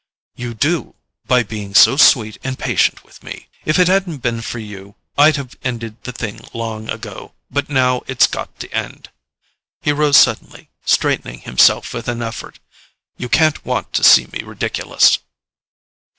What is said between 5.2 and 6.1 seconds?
have ended